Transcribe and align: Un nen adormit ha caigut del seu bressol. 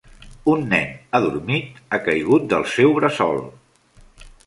Un 0.53 0.63
nen 0.71 0.95
adormit 1.19 1.79
ha 1.89 2.01
caigut 2.09 2.51
del 2.55 2.69
seu 2.75 2.99
bressol. 2.99 3.43